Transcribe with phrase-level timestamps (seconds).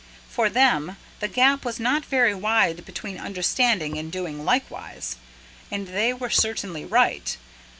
[0.27, 5.15] For them, the gap was not very wide between understanding and doing likewise.
[5.69, 7.37] And they were certainly right.